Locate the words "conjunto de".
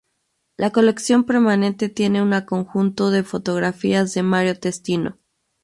2.47-3.21